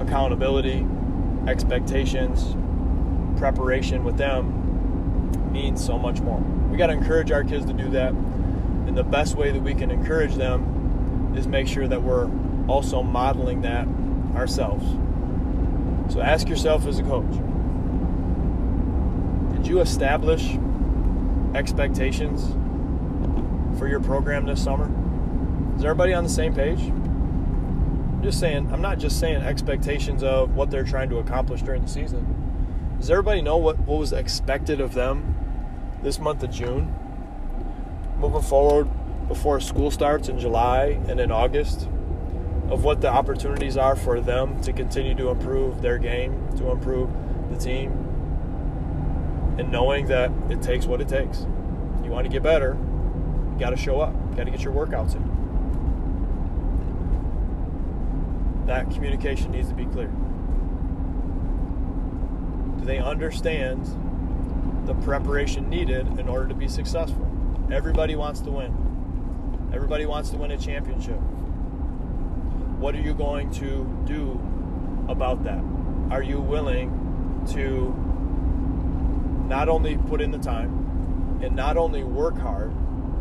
accountability, 0.00 0.86
expectations, 1.46 2.54
preparation 3.38 4.04
with 4.04 4.18
them 4.18 5.52
means 5.52 5.84
so 5.84 5.98
much 5.98 6.20
more. 6.20 6.42
We 6.70 6.76
got 6.76 6.86
to 6.86 6.92
encourage 6.92 7.32
our 7.32 7.42
kids 7.42 7.66
to 7.66 7.72
do 7.72 7.90
that. 7.90 8.12
And 8.12 8.96
the 8.96 9.04
best 9.04 9.34
way 9.34 9.50
that 9.50 9.62
we 9.62 9.74
can 9.74 9.90
encourage 9.90 10.36
them 10.36 11.34
is 11.36 11.46
make 11.46 11.66
sure 11.66 11.88
that 11.88 12.02
we're 12.02 12.30
also 12.68 13.02
modeling 13.02 13.62
that 13.62 13.86
ourselves. 14.36 14.84
So 16.12 16.20
ask 16.20 16.48
yourself 16.48 16.86
as 16.86 16.98
a 16.98 17.02
coach 17.02 17.30
Did 19.52 19.66
you 19.66 19.80
establish 19.80 20.56
expectations 21.54 22.52
for 23.78 23.88
your 23.88 24.00
program 24.00 24.46
this 24.46 24.62
summer? 24.62 24.90
Is 25.76 25.84
everybody 25.84 26.12
on 26.12 26.24
the 26.24 26.30
same 26.30 26.54
page? 26.54 26.80
I'm 26.80 28.22
just 28.22 28.38
saying, 28.38 28.70
I'm 28.72 28.82
not 28.82 28.98
just 28.98 29.18
saying 29.18 29.36
expectations 29.36 30.22
of 30.22 30.54
what 30.54 30.70
they're 30.70 30.84
trying 30.84 31.10
to 31.10 31.18
accomplish 31.18 31.62
during 31.62 31.82
the 31.82 31.88
season. 31.88 32.96
Does 32.98 33.10
everybody 33.10 33.40
know 33.40 33.56
what, 33.56 33.78
what 33.80 33.98
was 33.98 34.12
expected 34.12 34.80
of 34.80 34.94
them 34.94 35.39
this 36.02 36.18
month 36.18 36.42
of 36.42 36.50
June? 36.50 36.94
Moving 38.18 38.42
forward 38.42 38.88
before 39.28 39.60
school 39.60 39.90
starts 39.90 40.28
in 40.28 40.38
July 40.38 41.00
and 41.08 41.20
in 41.20 41.30
August, 41.30 41.88
of 42.68 42.84
what 42.84 43.00
the 43.00 43.08
opportunities 43.08 43.76
are 43.76 43.96
for 43.96 44.20
them 44.20 44.60
to 44.62 44.72
continue 44.72 45.14
to 45.14 45.28
improve 45.30 45.82
their 45.82 45.98
game, 45.98 46.48
to 46.56 46.70
improve 46.70 47.10
the 47.50 47.56
team, 47.56 47.90
and 49.58 49.70
knowing 49.72 50.06
that 50.06 50.30
it 50.48 50.62
takes 50.62 50.86
what 50.86 51.00
it 51.00 51.08
takes. 51.08 51.46
You 52.04 52.10
want 52.10 52.26
to 52.26 52.32
get 52.32 52.42
better, 52.42 52.76
you 53.52 53.58
got 53.58 53.70
to 53.70 53.76
show 53.76 54.00
up, 54.00 54.14
you 54.30 54.36
got 54.36 54.44
to 54.44 54.50
get 54.50 54.62
your 54.62 54.72
workouts 54.72 55.14
in. 55.16 55.40
That 58.66 58.90
communication 58.90 59.50
needs 59.50 59.68
to 59.68 59.74
be 59.74 59.86
clear. 59.86 60.10
Do 62.78 62.84
they 62.84 62.98
understand 62.98 63.84
the 64.90 65.02
preparation 65.02 65.70
needed 65.70 66.04
in 66.18 66.28
order 66.28 66.48
to 66.48 66.54
be 66.54 66.66
successful? 66.66 67.24
Everybody 67.70 68.16
wants 68.16 68.40
to 68.40 68.50
win. 68.50 69.70
Everybody 69.72 70.04
wants 70.04 70.30
to 70.30 70.36
win 70.36 70.50
a 70.50 70.58
championship. 70.58 71.20
What 72.80 72.96
are 72.96 73.00
you 73.00 73.14
going 73.14 73.52
to 73.52 73.86
do 74.04 74.40
about 75.08 75.44
that? 75.44 75.62
Are 76.10 76.24
you 76.24 76.40
willing 76.40 76.90
to 77.52 77.94
not 79.48 79.68
only 79.68 79.96
put 79.96 80.20
in 80.20 80.32
the 80.32 80.38
time 80.38 81.38
and 81.40 81.54
not 81.54 81.76
only 81.76 82.02
work 82.02 82.36
hard, 82.36 82.72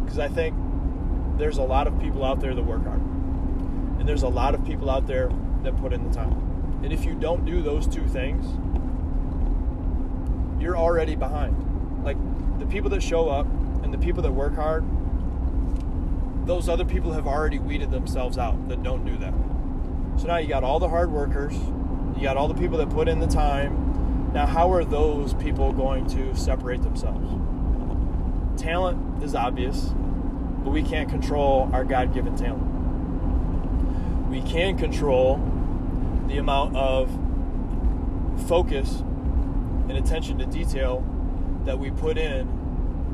because 0.04 0.18
I 0.18 0.28
think 0.28 0.56
there's 1.38 1.60
a 1.60 1.64
lot 1.64 1.86
of 1.86 2.00
people 2.02 2.26
out 2.26 2.40
there 2.40 2.56
that 2.56 2.64
work 2.64 2.84
hard, 2.84 3.00
and 4.00 4.10
there's 4.10 4.24
a 4.24 4.28
lot 4.28 4.56
of 4.56 4.66
people 4.66 4.90
out 4.90 5.06
there 5.06 5.30
that 5.62 5.78
put 5.78 5.94
in 5.94 6.08
the 6.08 6.14
time. 6.16 6.34
And 6.84 6.92
if 6.92 7.06
you 7.06 7.14
don't 7.14 7.46
do 7.46 7.62
those 7.62 7.86
two 7.86 8.08
things, 8.08 8.48
you're 10.60 10.78
already 10.78 11.16
behind. 11.16 12.04
Like 12.04 12.18
the 12.60 12.66
people 12.66 12.90
that 12.92 13.02
show 13.02 13.30
up 13.30 13.48
and 13.84 13.94
the 13.94 13.98
people 13.98 14.22
that 14.24 14.32
work 14.32 14.56
hard, 14.56 14.84
those 16.46 16.68
other 16.68 16.86
people 16.86 17.14
have 17.14 17.28
already 17.28 17.60
weeded 17.60 17.92
themselves 17.92 18.38
out 18.38 18.70
that 18.70 18.84
don't 18.84 19.06
do 19.06 19.18
that. 19.18 19.34
So 20.20 20.28
now 20.28 20.38
you 20.38 20.48
got 20.48 20.64
all 20.64 20.80
the 20.80 20.90
hard 20.90 21.12
workers, 21.12 21.54
you 22.18 22.24
got 22.24 22.36
all 22.38 22.48
the 22.48 22.60
people 22.60 22.78
that 22.80 22.90
put 22.90 23.08
in 23.08 23.20
the 23.20 23.28
time. 23.28 24.32
Now, 24.34 24.46
how 24.46 24.72
are 24.74 24.84
those 24.84 25.34
people 25.36 25.72
going 25.74 26.06
to 26.08 26.36
separate 26.36 26.84
themselves? 26.84 27.28
Talent 28.62 29.24
is 29.24 29.34
obvious, 29.34 29.94
but 30.64 30.72
we 30.72 30.84
can't 30.84 31.10
control 31.10 31.70
our 31.74 31.84
God 31.84 32.14
given 32.14 32.36
talent. 32.36 32.68
We 34.30 34.42
can 34.42 34.78
control 34.78 35.40
the 36.28 36.38
amount 36.38 36.76
of 36.76 37.10
focus 38.48 39.04
and 39.90 39.98
attention 39.98 40.38
to 40.38 40.46
detail 40.46 41.04
that 41.66 41.78
we 41.78 41.90
put 41.90 42.18
in 42.18 42.48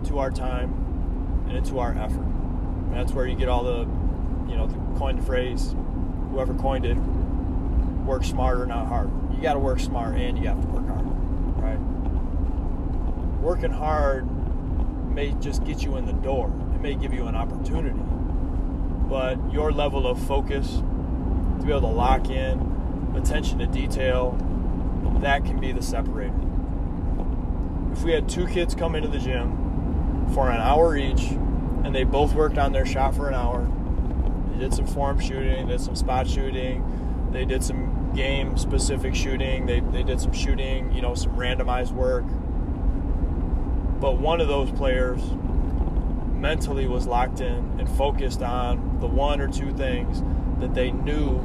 to 0.05 0.19
our 0.19 0.29
time 0.29 1.45
and 1.47 1.57
into 1.57 1.79
our 1.79 1.93
effort. 1.93 2.19
And 2.19 2.93
that's 2.93 3.13
where 3.13 3.25
you 3.25 3.35
get 3.35 3.47
all 3.47 3.63
the, 3.63 3.79
you 4.49 4.57
know, 4.57 4.67
the 4.67 4.99
coined 4.99 5.25
phrase, 5.25 5.73
whoever 6.31 6.53
coined 6.55 6.85
it, 6.85 6.97
work 8.05 8.25
smarter, 8.25 8.65
not 8.65 8.87
hard. 8.87 9.09
You 9.33 9.41
got 9.41 9.53
to 9.53 9.59
work 9.59 9.79
smart 9.79 10.15
and 10.15 10.37
you 10.37 10.47
have 10.49 10.61
to 10.61 10.67
work 10.67 10.85
hard, 10.85 11.05
right? 11.57 11.79
Working 13.41 13.71
hard 13.71 14.29
may 15.13 15.31
just 15.39 15.63
get 15.63 15.81
you 15.81 15.95
in 15.95 16.05
the 16.05 16.13
door. 16.13 16.47
It 16.75 16.81
may 16.81 16.95
give 16.95 17.13
you 17.13 17.27
an 17.27 17.35
opportunity, 17.35 17.97
but 19.09 19.37
your 19.53 19.71
level 19.71 20.07
of 20.07 20.21
focus 20.27 20.81
to 21.59 21.65
be 21.65 21.71
able 21.71 21.81
to 21.81 21.87
lock 21.87 22.29
in, 22.29 23.13
attention 23.15 23.59
to 23.59 23.65
detail, 23.65 24.37
that 25.21 25.45
can 25.45 25.59
be 25.59 25.71
the 25.71 25.81
separator 25.81 26.44
if 27.95 28.03
we 28.03 28.11
had 28.11 28.27
two 28.27 28.45
kids 28.47 28.75
come 28.75 28.93
into 28.93 29.07
the 29.07 29.19
gym 29.19 30.29
for 30.33 30.49
an 30.49 30.59
hour 30.59 30.97
each 30.97 31.29
and 31.85 31.95
they 31.95 32.03
both 32.03 32.33
worked 32.33 32.57
on 32.57 32.73
their 32.73 32.85
shot 32.85 33.15
for 33.15 33.29
an 33.29 33.33
hour, 33.33 33.65
they 34.51 34.59
did 34.59 34.73
some 34.73 34.85
form 34.85 35.17
shooting, 35.17 35.67
did 35.67 35.79
some 35.79 35.95
spot 35.95 36.27
shooting, 36.27 37.29
they 37.31 37.45
did 37.45 37.63
some 37.63 38.11
game 38.13 38.57
specific 38.57 39.15
shooting, 39.15 39.65
they, 39.65 39.79
they 39.79 40.03
did 40.03 40.19
some 40.19 40.33
shooting, 40.33 40.91
you 40.91 41.01
know, 41.01 41.15
some 41.15 41.31
randomized 41.37 41.93
work. 41.93 42.25
But 44.01 44.17
one 44.17 44.41
of 44.41 44.49
those 44.49 44.71
players 44.71 45.21
mentally 46.33 46.87
was 46.87 47.07
locked 47.07 47.39
in 47.39 47.77
and 47.79 47.87
focused 47.91 48.41
on 48.41 48.99
the 48.99 49.07
one 49.07 49.39
or 49.39 49.47
two 49.47 49.71
things 49.71 50.21
that 50.59 50.73
they 50.73 50.91
knew 50.91 51.41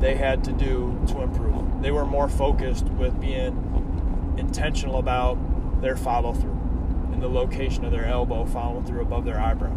they 0.00 0.16
had 0.16 0.44
to 0.44 0.52
do 0.52 1.00
to 1.08 1.22
improve. 1.22 1.80
They 1.80 1.92
were 1.92 2.04
more 2.04 2.28
focused 2.28 2.84
with 2.90 3.18
being 3.22 4.34
intentional 4.36 4.98
about 4.98 5.38
their 5.84 5.96
follow 5.96 6.32
through 6.32 6.58
and 7.12 7.22
the 7.22 7.28
location 7.28 7.84
of 7.84 7.92
their 7.92 8.06
elbow 8.06 8.46
following 8.46 8.84
through 8.84 9.02
above 9.02 9.24
their 9.24 9.38
eyebrow. 9.38 9.70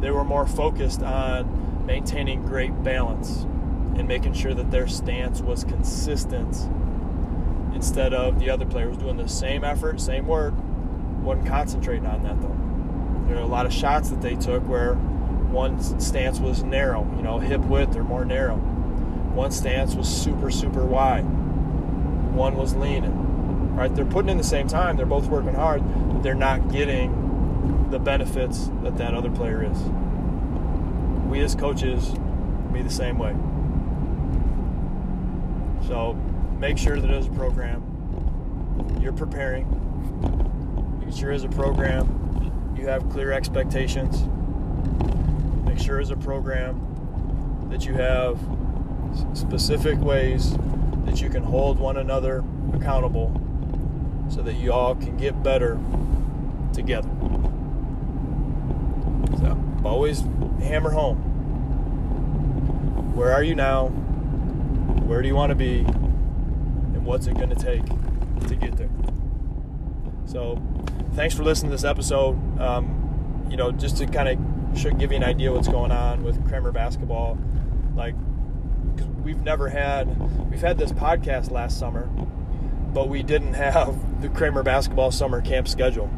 They 0.00 0.10
were 0.10 0.24
more 0.24 0.46
focused 0.46 1.02
on 1.02 1.86
maintaining 1.86 2.44
great 2.44 2.82
balance 2.84 3.42
and 3.96 4.06
making 4.06 4.34
sure 4.34 4.52
that 4.52 4.70
their 4.70 4.86
stance 4.86 5.40
was 5.40 5.64
consistent 5.64 6.68
instead 7.74 8.12
of 8.12 8.38
the 8.38 8.50
other 8.50 8.66
players 8.66 8.96
doing 8.98 9.16
the 9.16 9.28
same 9.28 9.64
effort, 9.64 10.00
same 10.00 10.26
work, 10.26 10.52
wasn't 11.22 11.46
concentrating 11.46 12.06
on 12.06 12.22
that 12.22 12.40
though. 12.42 13.28
There 13.28 13.38
are 13.38 13.44
a 13.44 13.46
lot 13.46 13.64
of 13.64 13.72
shots 13.72 14.10
that 14.10 14.20
they 14.20 14.36
took 14.36 14.62
where 14.68 14.94
one 14.94 15.80
stance 15.98 16.40
was 16.40 16.62
narrow, 16.62 17.10
you 17.16 17.22
know, 17.22 17.38
hip 17.38 17.62
width 17.62 17.96
or 17.96 18.04
more 18.04 18.24
narrow. 18.24 18.56
One 18.56 19.50
stance 19.50 19.94
was 19.94 20.08
super, 20.08 20.50
super 20.50 20.84
wide. 20.84 21.22
One 21.22 22.56
was 22.56 22.74
leaning 22.74 23.31
right? 23.74 23.94
They're 23.94 24.04
putting 24.04 24.30
in 24.30 24.38
the 24.38 24.44
same 24.44 24.68
time. 24.68 24.96
They're 24.96 25.06
both 25.06 25.26
working 25.26 25.54
hard. 25.54 25.82
But 26.12 26.22
they're 26.22 26.34
not 26.34 26.70
getting 26.70 27.88
the 27.90 27.98
benefits 27.98 28.70
that 28.82 28.96
that 28.98 29.14
other 29.14 29.30
player 29.30 29.64
is. 29.64 29.78
We 31.28 31.40
as 31.40 31.54
coaches 31.54 32.14
be 32.72 32.82
the 32.82 32.90
same 32.90 33.18
way. 33.18 33.34
So 35.86 36.14
make 36.58 36.78
sure 36.78 37.00
that 37.00 37.10
as 37.10 37.26
a 37.26 37.30
program, 37.30 37.82
you're 39.00 39.12
preparing. 39.12 39.66
Make 41.04 41.14
sure 41.14 41.32
as 41.32 41.44
a 41.44 41.48
program, 41.48 42.74
you 42.76 42.86
have 42.86 43.08
clear 43.10 43.32
expectations. 43.32 44.22
Make 45.66 45.78
sure 45.78 46.00
as 46.00 46.10
a 46.10 46.16
program 46.16 47.68
that 47.70 47.84
you 47.84 47.94
have 47.94 48.38
specific 49.34 49.98
ways 49.98 50.56
that 51.04 51.20
you 51.20 51.28
can 51.28 51.42
hold 51.42 51.78
one 51.78 51.98
another 51.98 52.44
accountable 52.74 53.28
so 54.28 54.42
that 54.42 54.54
you 54.54 54.72
all 54.72 54.94
can 54.94 55.16
get 55.16 55.42
better 55.42 55.78
together. 56.72 57.08
So, 59.38 59.58
always 59.84 60.24
hammer 60.60 60.90
home. 60.90 61.16
Where 63.14 63.32
are 63.32 63.42
you 63.42 63.54
now? 63.54 63.88
Where 65.06 65.20
do 65.20 65.28
you 65.28 65.34
want 65.34 65.50
to 65.50 65.56
be? 65.56 65.80
And 65.80 67.04
what's 67.04 67.26
it 67.26 67.34
going 67.34 67.50
to 67.50 67.54
take 67.54 67.84
to 68.48 68.54
get 68.54 68.76
there? 68.76 68.90
So, 70.24 70.60
thanks 71.14 71.34
for 71.34 71.42
listening 71.42 71.70
to 71.70 71.76
this 71.76 71.84
episode. 71.84 72.36
Um, 72.60 73.46
you 73.50 73.56
know, 73.56 73.70
just 73.70 73.98
to 73.98 74.06
kind 74.06 74.28
of 74.28 74.78
should 74.78 74.98
give 74.98 75.10
you 75.12 75.18
an 75.18 75.24
idea 75.24 75.52
what's 75.52 75.68
going 75.68 75.92
on 75.92 76.24
with 76.24 76.48
Kramer 76.48 76.72
basketball. 76.72 77.38
Like, 77.94 78.14
we've 79.22 79.42
never 79.42 79.68
had 79.68 80.18
we've 80.50 80.60
had 80.60 80.78
this 80.78 80.92
podcast 80.92 81.50
last 81.50 81.78
summer, 81.78 82.08
but 82.92 83.08
we 83.08 83.22
didn't 83.22 83.54
have 83.54 83.96
the 84.22 84.28
Kramer 84.28 84.62
basketball 84.62 85.10
summer 85.10 85.40
camp 85.40 85.68
schedule 85.68 86.10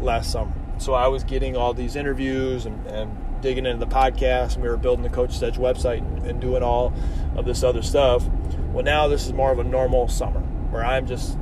last 0.00 0.30
summer. 0.30 0.52
So 0.78 0.94
I 0.94 1.08
was 1.08 1.24
getting 1.24 1.56
all 1.56 1.74
these 1.74 1.96
interviews 1.96 2.66
and, 2.66 2.86
and 2.86 3.42
digging 3.42 3.66
into 3.66 3.84
the 3.84 3.92
podcast, 3.92 4.54
and 4.54 4.62
we 4.62 4.68
were 4.68 4.76
building 4.76 5.02
the 5.02 5.10
Coach's 5.10 5.42
Edge 5.42 5.58
website 5.58 5.98
and, 6.28 6.40
doing 6.40 6.62
all 6.62 6.92
of 7.36 7.44
this 7.44 7.62
other 7.64 7.82
stuff. 7.82 8.24
Well, 8.72 8.84
now 8.84 9.08
this 9.08 9.26
is 9.26 9.32
more 9.32 9.50
of 9.50 9.58
a 9.58 9.64
normal 9.64 10.08
summer 10.08 10.40
where 10.70 10.84
I'm 10.84 11.06
just 11.06 11.36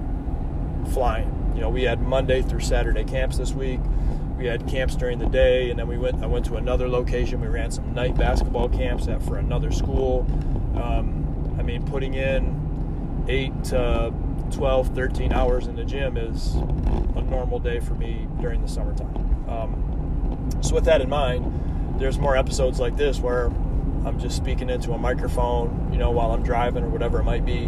flying. 0.93 1.53
You 1.55 1.61
know, 1.61 1.69
we 1.69 1.83
had 1.83 2.01
Monday 2.01 2.43
through 2.43 2.61
Saturday 2.61 3.05
camps 3.05 3.37
this 3.37 3.53
week. 3.53 3.81
We 4.39 4.47
had 4.47 4.67
camps 4.67 4.97
during 4.97 5.19
the 5.19 5.27
day, 5.27 5.71
and 5.71 5.79
then 5.79 5.89
we 5.89 5.97
went. 5.97 6.23
I 6.23 6.27
went 6.27 6.45
to 6.47 6.57
another 6.57 6.89
location. 6.89 7.41
We 7.41 7.47
ran 7.47 7.71
some 7.71 7.95
night 7.95 8.17
basketball 8.17 8.69
camps 8.69 9.09
at 9.09 9.23
for 9.23 9.39
another 9.39 9.71
school. 9.71 10.27
Um, 10.81 11.57
I 11.59 11.63
mean, 11.63 11.83
putting 11.85 12.15
in 12.15 13.25
eight 13.29 13.65
to 13.65 14.13
12, 14.53 14.95
13 14.95 15.33
hours 15.33 15.67
in 15.67 15.77
the 15.77 15.85
gym 15.85 16.17
is 16.17 16.55
a 16.55 17.23
normal 17.23 17.59
day 17.59 17.81
for 17.81 17.95
me 17.95 18.29
during 18.41 18.63
the 18.63 18.69
summertime. 18.69 19.49
Um, 19.49 20.51
so, 20.61 20.75
with 20.75 20.85
that 20.85 21.01
in 21.01 21.09
mind, 21.09 21.99
there's 21.99 22.19
more 22.19 22.37
episodes 22.37 22.79
like 22.79 22.97
this 22.97 23.21
where 23.21 23.47
I'm 24.05 24.19
just 24.21 24.37
speaking 24.37 24.71
into 24.71 24.93
a 24.93 24.99
microphone, 24.99 25.89
you 25.93 25.99
know, 25.99 26.11
while 26.11 26.31
I'm 26.31 26.43
driving 26.43 26.85
or 26.85 26.89
whatever 26.89 27.21
it 27.21 27.25
might 27.25 27.45
be, 27.45 27.67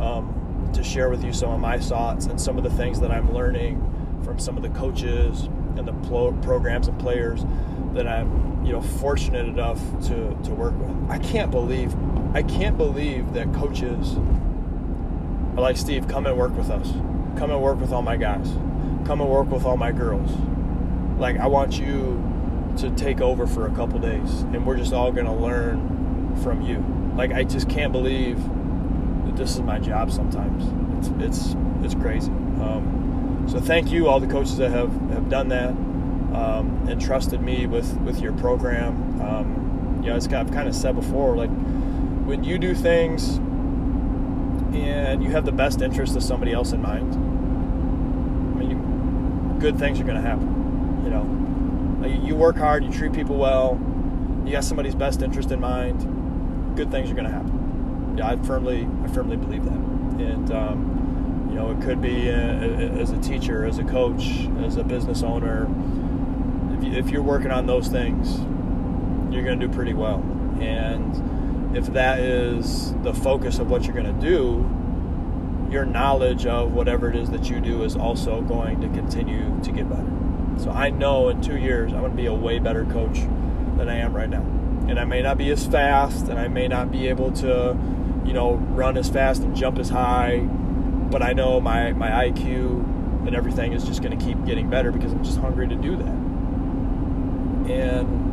um, 0.00 0.70
to 0.74 0.82
share 0.82 1.08
with 1.08 1.24
you 1.24 1.32
some 1.32 1.50
of 1.50 1.60
my 1.60 1.78
thoughts 1.78 2.26
and 2.26 2.40
some 2.40 2.58
of 2.58 2.64
the 2.64 2.70
things 2.70 3.00
that 3.00 3.10
I'm 3.10 3.32
learning 3.32 3.80
from 4.24 4.38
some 4.38 4.56
of 4.56 4.62
the 4.62 4.70
coaches 4.70 5.44
and 5.76 5.86
the 5.86 5.92
programs 6.42 6.88
and 6.88 6.98
players 6.98 7.44
that 7.92 8.08
I'm, 8.08 8.64
you 8.64 8.72
know, 8.72 8.80
fortunate 8.80 9.46
enough 9.46 9.80
to, 10.08 10.36
to 10.44 10.54
work 10.54 10.76
with. 10.78 11.10
I 11.10 11.18
can't 11.18 11.50
believe, 11.50 11.94
I 12.34 12.42
can't 12.42 12.76
believe 12.76 13.32
that 13.34 13.52
coaches 13.54 14.16
like, 15.62 15.76
Steve, 15.76 16.08
come 16.08 16.26
and 16.26 16.36
work 16.36 16.56
with 16.56 16.70
us. 16.70 16.90
Come 17.38 17.50
and 17.50 17.62
work 17.62 17.80
with 17.80 17.92
all 17.92 18.02
my 18.02 18.16
guys. 18.16 18.48
Come 19.06 19.20
and 19.20 19.28
work 19.28 19.50
with 19.50 19.64
all 19.64 19.76
my 19.76 19.92
girls. 19.92 20.30
Like, 21.18 21.38
I 21.38 21.46
want 21.46 21.78
you 21.78 22.22
to 22.78 22.90
take 22.90 23.20
over 23.20 23.46
for 23.46 23.66
a 23.66 23.70
couple 23.70 23.98
days 23.98 24.42
and 24.42 24.66
we're 24.66 24.76
just 24.76 24.92
all 24.92 25.12
to 25.12 25.32
learn 25.32 26.36
from 26.42 26.62
you. 26.62 26.84
Like 27.16 27.32
I 27.32 27.44
just 27.44 27.68
can't 27.68 27.92
believe 27.92 28.36
that 29.24 29.36
this 29.36 29.54
is 29.54 29.60
my 29.60 29.78
job 29.78 30.10
sometimes. 30.10 30.64
It's 30.98 31.24
it's 31.24 31.56
it's 31.82 31.94
crazy. 31.94 32.30
Um, 32.30 33.46
so 33.48 33.60
thank 33.60 33.90
you 33.90 34.08
all 34.08 34.20
the 34.20 34.26
coaches 34.26 34.56
that 34.58 34.70
have, 34.70 34.92
have 35.10 35.28
done 35.28 35.48
that 35.48 35.70
um, 35.70 36.86
and 36.88 37.00
trusted 37.00 37.40
me 37.40 37.66
with 37.66 37.96
with 38.00 38.20
your 38.20 38.32
program. 38.34 39.20
Um, 39.20 40.00
you 40.02 40.10
know, 40.10 40.16
as 40.16 40.28
I've 40.28 40.52
kind 40.52 40.68
of 40.68 40.74
said 40.74 40.94
before, 40.94 41.36
like 41.36 41.50
when 42.26 42.44
you 42.44 42.58
do 42.58 42.74
things 42.74 43.38
and 44.82 45.22
you 45.22 45.30
have 45.30 45.44
the 45.44 45.52
best 45.52 45.80
interest 45.82 46.16
of 46.16 46.22
somebody 46.22 46.52
else 46.52 46.72
in 46.72 46.82
mind, 46.82 47.14
I 47.14 48.58
mean, 48.58 48.70
you, 48.70 49.60
good 49.60 49.78
things 49.78 50.00
are 50.00 50.04
going 50.04 50.16
to 50.16 50.28
happen. 50.28 51.02
You 51.04 51.10
know, 51.10 52.26
you 52.26 52.34
work 52.34 52.56
hard, 52.56 52.84
you 52.84 52.92
treat 52.92 53.12
people 53.12 53.36
well, 53.36 53.80
you 54.44 54.52
got 54.52 54.64
somebody's 54.64 54.94
best 54.94 55.22
interest 55.22 55.50
in 55.50 55.60
mind, 55.60 56.76
good 56.76 56.90
things 56.90 57.10
are 57.10 57.14
going 57.14 57.26
to 57.26 57.32
happen. 57.32 58.14
Yeah, 58.18 58.28
I 58.28 58.36
firmly, 58.36 58.88
I 59.04 59.08
firmly 59.08 59.36
believe 59.36 59.64
that. 59.64 59.72
And 59.72 60.50
um, 60.50 61.48
you 61.50 61.56
know, 61.56 61.70
it 61.70 61.80
could 61.82 62.00
be 62.00 62.30
uh, 62.30 62.34
as 62.34 63.10
a 63.10 63.18
teacher, 63.18 63.64
as 63.66 63.78
a 63.78 63.84
coach, 63.84 64.48
as 64.64 64.76
a 64.76 64.84
business 64.84 65.22
owner. 65.22 65.68
If, 66.76 66.84
you, 66.84 66.92
if 66.92 67.10
you're 67.10 67.22
working 67.22 67.50
on 67.50 67.66
those 67.66 67.88
things, 67.88 68.38
you're 69.32 69.44
going 69.44 69.58
to 69.58 69.66
do 69.66 69.72
pretty 69.72 69.94
well. 69.94 70.22
And 70.60 71.14
if 71.76 71.92
that 71.92 72.20
is 72.20 72.94
the 73.02 73.12
focus 73.12 73.58
of 73.58 73.70
what 73.70 73.84
you're 73.84 73.94
going 73.94 74.06
to 74.06 74.20
do, 74.26 74.64
your 75.70 75.84
knowledge 75.84 76.46
of 76.46 76.72
whatever 76.72 77.10
it 77.10 77.16
is 77.16 77.28
that 77.30 77.50
you 77.50 77.60
do 77.60 77.82
is 77.82 77.94
also 77.94 78.40
going 78.40 78.80
to 78.80 78.88
continue 78.88 79.60
to 79.62 79.72
get 79.72 79.86
better. 79.88 80.10
So 80.56 80.70
I 80.70 80.88
know 80.88 81.28
in 81.28 81.42
two 81.42 81.58
years 81.58 81.92
I'm 81.92 82.00
going 82.00 82.12
to 82.12 82.16
be 82.16 82.26
a 82.26 82.32
way 82.32 82.58
better 82.58 82.86
coach 82.86 83.18
than 83.76 83.90
I 83.90 83.96
am 83.96 84.16
right 84.16 84.30
now. 84.30 84.40
And 84.88 84.98
I 84.98 85.04
may 85.04 85.20
not 85.20 85.36
be 85.36 85.50
as 85.50 85.66
fast, 85.66 86.28
and 86.28 86.38
I 86.38 86.48
may 86.48 86.66
not 86.66 86.90
be 86.90 87.08
able 87.08 87.30
to, 87.32 87.76
you 88.24 88.32
know, 88.32 88.54
run 88.54 88.96
as 88.96 89.10
fast 89.10 89.42
and 89.42 89.54
jump 89.54 89.78
as 89.78 89.90
high, 89.90 90.38
but 90.38 91.22
I 91.22 91.34
know 91.34 91.60
my, 91.60 91.92
my 91.92 92.08
IQ 92.30 93.26
and 93.26 93.36
everything 93.36 93.74
is 93.74 93.84
just 93.84 94.02
going 94.02 94.16
to 94.16 94.24
keep 94.24 94.42
getting 94.46 94.70
better 94.70 94.90
because 94.90 95.12
I'm 95.12 95.22
just 95.22 95.38
hungry 95.40 95.68
to 95.68 95.74
do 95.74 95.96
that. 95.96 96.06
And 97.68 98.25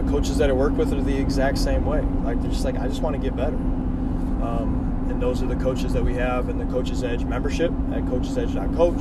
the 0.00 0.10
coaches 0.10 0.38
that 0.38 0.50
I 0.50 0.52
work 0.52 0.72
with 0.72 0.92
are 0.92 1.00
the 1.00 1.16
exact 1.16 1.58
same 1.58 1.84
way. 1.84 2.00
Like 2.24 2.40
they're 2.40 2.50
just 2.50 2.64
like, 2.64 2.78
I 2.78 2.88
just 2.88 3.02
want 3.02 3.16
to 3.16 3.22
get 3.22 3.36
better. 3.36 3.56
Um, 3.56 5.06
and 5.10 5.20
those 5.20 5.42
are 5.42 5.46
the 5.46 5.56
coaches 5.56 5.92
that 5.92 6.04
we 6.04 6.14
have 6.14 6.48
in 6.48 6.58
the 6.58 6.66
Coaches 6.66 7.02
Edge 7.02 7.24
membership 7.24 7.70
at 7.92 8.04
coachesedge.coach 8.04 9.00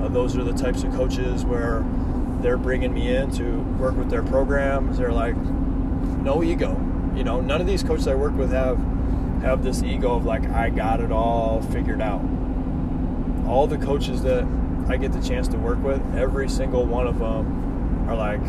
uh, 0.00 0.08
those 0.08 0.36
are 0.36 0.44
the 0.44 0.54
types 0.54 0.82
of 0.82 0.92
coaches 0.92 1.44
where 1.44 1.84
they're 2.40 2.56
bringing 2.56 2.94
me 2.94 3.14
in 3.14 3.30
to 3.32 3.60
work 3.78 3.94
with 3.96 4.08
their 4.08 4.22
programs. 4.22 4.96
They're 4.96 5.12
like, 5.12 5.36
no 5.36 6.42
ego. 6.42 6.70
You 7.14 7.22
know, 7.22 7.40
none 7.40 7.60
of 7.60 7.66
these 7.66 7.82
coaches 7.82 8.08
I 8.08 8.14
work 8.14 8.34
with 8.34 8.50
have 8.52 8.78
have 9.42 9.62
this 9.62 9.82
ego 9.82 10.14
of 10.14 10.24
like 10.24 10.44
I 10.50 10.70
got 10.70 11.00
it 11.00 11.12
all 11.12 11.60
figured 11.62 12.00
out. 12.00 12.22
All 13.46 13.66
the 13.66 13.78
coaches 13.78 14.22
that 14.22 14.44
I 14.88 14.96
get 14.96 15.12
the 15.12 15.20
chance 15.20 15.48
to 15.48 15.58
work 15.58 15.82
with, 15.82 16.00
every 16.14 16.48
single 16.48 16.86
one 16.86 17.06
of 17.06 17.18
them 17.18 18.08
are 18.08 18.16
like, 18.16 18.40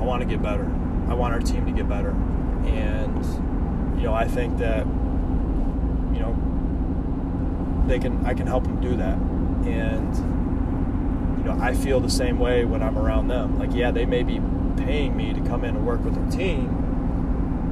I 0.00 0.04
want 0.04 0.22
to 0.22 0.26
get 0.26 0.42
better. 0.42 0.64
I 1.08 1.14
want 1.14 1.34
our 1.34 1.40
team 1.40 1.66
to 1.66 1.72
get 1.72 1.88
better. 1.88 2.10
And 2.64 3.24
you 3.98 4.06
know, 4.06 4.14
I 4.14 4.26
think 4.26 4.58
that 4.58 4.86
you 4.86 6.20
know 6.20 7.84
they 7.86 7.98
can 7.98 8.24
I 8.24 8.34
can 8.34 8.46
help 8.46 8.64
them 8.64 8.80
do 8.80 8.96
that. 8.96 9.18
And 9.66 10.16
you 11.38 11.44
know, 11.44 11.58
I 11.60 11.74
feel 11.74 12.00
the 12.00 12.10
same 12.10 12.38
way 12.38 12.64
when 12.64 12.82
I'm 12.82 12.98
around 12.98 13.28
them. 13.28 13.58
Like, 13.58 13.74
yeah, 13.74 13.90
they 13.90 14.06
may 14.06 14.22
be 14.22 14.40
paying 14.76 15.16
me 15.16 15.34
to 15.34 15.40
come 15.40 15.64
in 15.64 15.76
and 15.76 15.86
work 15.86 16.02
with 16.04 16.14
their 16.14 16.30
team, 16.30 16.68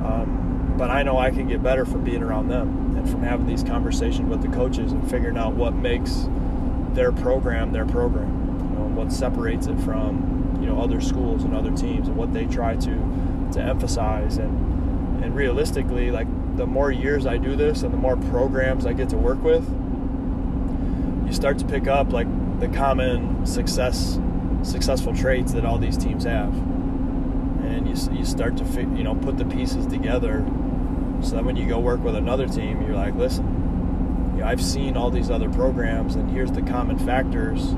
um, 0.04 0.74
but 0.76 0.90
I 0.90 1.02
know 1.02 1.18
I 1.18 1.30
can 1.30 1.48
get 1.48 1.62
better 1.62 1.86
from 1.86 2.04
being 2.04 2.22
around 2.22 2.48
them 2.48 2.96
and 2.96 3.08
from 3.08 3.22
having 3.22 3.46
these 3.46 3.62
conversations 3.62 4.28
with 4.28 4.42
the 4.42 4.48
coaches 4.48 4.92
and 4.92 5.08
figuring 5.10 5.38
out 5.38 5.54
what 5.54 5.74
makes 5.74 6.28
their 6.92 7.12
program 7.12 7.72
their 7.72 7.86
program, 7.86 8.28
you 8.70 8.78
know, 8.78 8.86
what 8.94 9.12
separates 9.12 9.66
it 9.66 9.78
from 9.80 10.37
you 10.68 10.74
know 10.74 10.82
other 10.82 11.00
schools 11.00 11.44
and 11.44 11.54
other 11.54 11.70
teams 11.70 12.08
and 12.08 12.16
what 12.16 12.32
they 12.32 12.44
try 12.46 12.76
to 12.76 13.48
to 13.52 13.60
emphasize. 13.60 14.36
And 14.36 15.24
and 15.24 15.34
realistically, 15.34 16.10
like 16.10 16.28
the 16.56 16.66
more 16.66 16.90
years 16.90 17.26
I 17.26 17.38
do 17.38 17.56
this 17.56 17.82
and 17.82 17.92
the 17.92 17.98
more 17.98 18.16
programs 18.16 18.86
I 18.86 18.92
get 18.92 19.08
to 19.10 19.16
work 19.16 19.42
with, 19.42 19.66
you 21.26 21.32
start 21.32 21.58
to 21.58 21.64
pick 21.64 21.88
up 21.88 22.12
like 22.12 22.28
the 22.60 22.68
common 22.68 23.46
success 23.46 24.18
successful 24.62 25.14
traits 25.14 25.52
that 25.52 25.64
all 25.64 25.78
these 25.78 25.96
teams 25.96 26.24
have. 26.24 26.52
And 26.52 27.88
you, 27.88 28.18
you 28.18 28.24
start 28.24 28.56
to 28.58 28.64
you 28.64 29.04
know 29.04 29.14
put 29.14 29.38
the 29.38 29.44
pieces 29.44 29.86
together 29.86 30.44
so 31.22 31.36
that 31.36 31.44
when 31.44 31.56
you 31.56 31.66
go 31.66 31.78
work 31.78 32.02
with 32.04 32.14
another 32.14 32.46
team 32.46 32.80
you're 32.82 32.94
like 32.94 33.12
listen 33.16 34.40
I've 34.44 34.62
seen 34.62 34.96
all 34.96 35.10
these 35.10 35.30
other 35.30 35.50
programs 35.50 36.14
and 36.14 36.30
here's 36.30 36.52
the 36.52 36.62
common 36.62 36.96
factors 36.96 37.74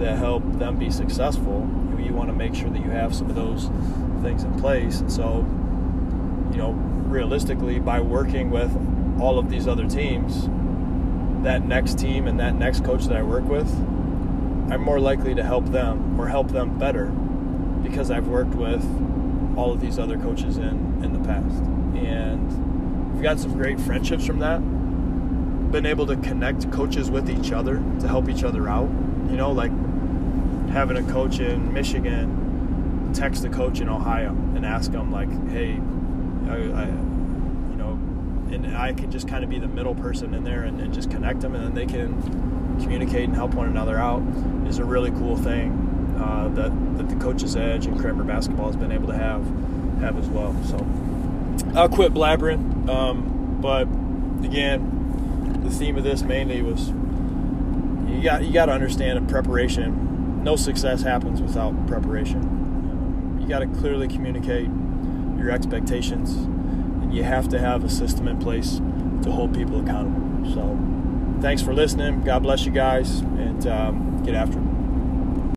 that 0.00 0.18
help 0.18 0.42
them 0.58 0.76
be 0.76 0.90
successful 0.90 1.70
you, 2.04 2.12
want 2.12 2.28
to 2.28 2.34
make 2.34 2.54
sure 2.54 2.70
that 2.70 2.80
you 2.80 2.90
have 2.90 3.14
some 3.14 3.28
of 3.28 3.34
those 3.34 3.70
things 4.22 4.44
in 4.44 4.58
place 4.60 5.00
and 5.00 5.12
so 5.12 5.38
you 6.52 6.58
know 6.58 6.72
realistically 7.06 7.78
by 7.78 8.00
working 8.00 8.50
with 8.50 8.70
all 9.20 9.38
of 9.38 9.50
these 9.50 9.68
other 9.68 9.88
teams 9.88 10.48
that 11.44 11.66
next 11.66 11.98
team 11.98 12.26
and 12.26 12.40
that 12.40 12.54
next 12.54 12.84
coach 12.84 13.04
that 13.04 13.16
I 13.16 13.22
work 13.22 13.44
with 13.44 13.70
I'm 14.70 14.80
more 14.80 14.98
likely 14.98 15.34
to 15.34 15.42
help 15.42 15.66
them 15.66 16.18
or 16.18 16.28
help 16.28 16.48
them 16.48 16.78
better 16.78 17.06
because 17.82 18.10
I've 18.10 18.28
worked 18.28 18.54
with 18.54 18.82
all 19.56 19.72
of 19.72 19.80
these 19.80 19.98
other 19.98 20.18
coaches 20.18 20.56
in 20.56 21.02
in 21.04 21.12
the 21.12 21.20
past. 21.20 21.62
And 21.96 23.12
we've 23.12 23.22
got 23.22 23.38
some 23.38 23.52
great 23.52 23.78
friendships 23.78 24.26
from 24.26 24.38
that. 24.38 24.58
Been 25.70 25.86
able 25.86 26.06
to 26.06 26.16
connect 26.16 26.70
coaches 26.72 27.10
with 27.10 27.28
each 27.28 27.52
other 27.52 27.76
to 28.00 28.08
help 28.08 28.28
each 28.28 28.42
other 28.42 28.68
out. 28.68 28.88
You 29.28 29.36
know, 29.36 29.52
like 29.52 29.70
having 30.74 30.96
a 30.96 31.12
coach 31.12 31.38
in 31.38 31.72
Michigan 31.72 33.12
text 33.14 33.44
a 33.44 33.48
coach 33.48 33.80
in 33.80 33.88
Ohio 33.88 34.30
and 34.56 34.66
ask 34.66 34.90
them 34.90 35.12
like, 35.12 35.30
"Hey, 35.50 35.80
I, 36.50 36.56
I 36.56 36.86
you 36.86 37.76
know," 37.76 37.92
and 38.52 38.76
I 38.76 38.92
can 38.92 39.10
just 39.10 39.28
kind 39.28 39.44
of 39.44 39.50
be 39.50 39.58
the 39.60 39.68
middle 39.68 39.94
person 39.94 40.34
in 40.34 40.42
there 40.42 40.64
and, 40.64 40.80
and 40.80 40.92
just 40.92 41.10
connect 41.10 41.40
them, 41.40 41.54
and 41.54 41.64
then 41.64 41.74
they 41.74 41.86
can 41.86 42.20
communicate 42.82 43.24
and 43.24 43.36
help 43.36 43.54
one 43.54 43.68
another 43.68 43.96
out 43.98 44.20
is 44.66 44.78
a 44.78 44.84
really 44.84 45.12
cool 45.12 45.36
thing 45.36 46.16
uh, 46.18 46.48
that, 46.54 46.98
that 46.98 47.08
the 47.08 47.16
coach's 47.16 47.54
edge 47.54 47.86
and 47.86 47.98
Kramer 47.98 48.24
basketball 48.24 48.66
has 48.66 48.76
been 48.76 48.90
able 48.90 49.06
to 49.06 49.16
have 49.16 49.44
have 50.00 50.18
as 50.18 50.26
well. 50.26 50.54
So 50.64 50.84
I'll 51.78 51.88
quit 51.88 52.12
blabbering, 52.12 52.88
um, 52.88 53.58
but 53.60 53.82
again, 54.44 55.60
the 55.62 55.70
theme 55.70 55.96
of 55.96 56.02
this 56.02 56.22
mainly 56.22 56.62
was 56.62 56.88
you 58.08 58.22
got 58.24 58.42
you 58.44 58.52
got 58.52 58.66
to 58.66 58.72
understand 58.72 59.28
preparation. 59.28 60.10
No 60.44 60.56
success 60.56 61.00
happens 61.00 61.40
without 61.40 61.86
preparation. 61.86 63.38
You 63.40 63.48
got 63.48 63.60
to 63.60 63.66
clearly 63.66 64.08
communicate 64.08 64.68
your 65.38 65.50
expectations, 65.50 66.34
and 66.34 67.14
you 67.14 67.22
have 67.22 67.48
to 67.48 67.58
have 67.58 67.82
a 67.82 67.88
system 67.88 68.28
in 68.28 68.38
place 68.38 68.78
to 69.22 69.32
hold 69.32 69.54
people 69.54 69.80
accountable. 69.80 70.52
So, 70.52 70.78
thanks 71.40 71.62
for 71.62 71.72
listening. 71.72 72.20
God 72.24 72.42
bless 72.42 72.66
you 72.66 72.72
guys, 72.72 73.20
and 73.20 73.66
um, 73.66 74.22
get 74.22 74.34
after 74.34 74.58
it. 74.58 74.73